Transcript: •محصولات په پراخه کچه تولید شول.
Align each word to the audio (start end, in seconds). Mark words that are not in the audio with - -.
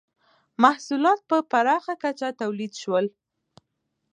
•محصولات 0.63 1.19
په 1.29 1.37
پراخه 1.51 1.93
کچه 2.03 2.27
تولید 2.41 2.73
شول. 2.81 3.05